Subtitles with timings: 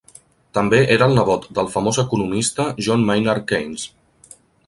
[0.57, 3.87] També era el nebot del famós economista John Maynard Keynes.